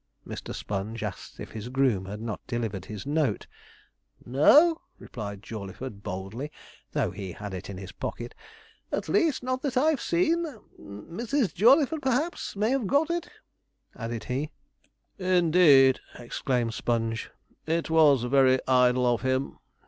Mr. 0.25 0.51
Sponge 0.51 1.03
asked 1.03 1.39
if 1.39 1.51
his 1.51 1.69
groom 1.69 2.05
had 2.05 2.19
not 2.19 2.41
delivered 2.47 2.85
his 2.85 3.05
note. 3.05 3.45
'No,' 4.25 4.81
replied 4.97 5.43
Jawleyford 5.43 6.01
boldly, 6.01 6.51
though 6.93 7.11
he 7.11 7.33
had 7.33 7.53
it 7.53 7.69
in 7.69 7.77
his 7.77 7.91
pocket; 7.91 8.33
'at 8.91 9.07
least, 9.07 9.43
not 9.43 9.61
that 9.61 9.77
I've 9.77 10.01
seen. 10.01 10.43
Mrs. 10.81 11.53
Jawleyford, 11.53 12.01
perhaps, 12.01 12.55
may 12.55 12.71
have 12.71 12.87
got 12.87 13.11
it,' 13.11 13.29
added 13.95 14.23
he. 14.23 14.49
'Indeed!' 15.19 15.99
exclaimed 16.17 16.73
Sponge; 16.73 17.29
'it 17.67 17.87
was 17.91 18.23
very 18.23 18.57
idle 18.67 19.05
of 19.05 19.21
him.' 19.21 19.59